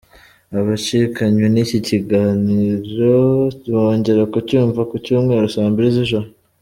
[0.59, 3.15] Abacikanywe n’iki kiganiro
[3.71, 6.27] bongera kucyumva ku cyumweru saa mbili z’ijoro.